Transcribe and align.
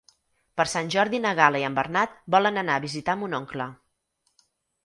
Per 0.59 0.63
Sant 0.71 0.87
Jordi 0.95 1.19
na 1.25 1.33
Gal·la 1.39 1.61
i 1.63 1.65
en 1.69 1.77
Bernat 1.79 2.15
volen 2.37 2.57
anar 2.63 2.79
a 2.81 2.83
visitar 2.87 3.17
mon 3.25 3.39
oncle. 3.41 3.69